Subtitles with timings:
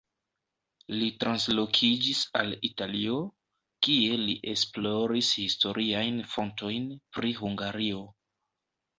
[0.99, 3.17] Li translokiĝis al Italio,
[3.87, 6.89] kie li esploris historiajn fontojn
[7.19, 8.01] pri Hungario.